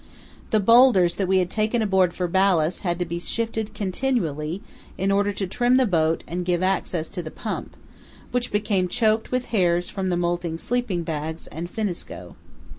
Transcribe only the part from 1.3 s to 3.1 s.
had taken aboard for ballast had to